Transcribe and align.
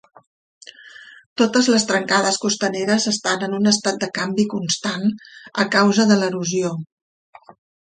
Totes 1.41 1.67
les 1.73 1.85
trencades 1.91 2.39
costaneres 2.45 3.05
estan 3.13 3.45
en 3.49 3.55
un 3.59 3.73
estat 3.73 4.01
de 4.05 4.11
canvi 4.17 4.47
constant 4.55 5.07
a 5.67 5.69
causa 5.79 6.09
de 6.15 6.21
l'erosió. 6.25 6.75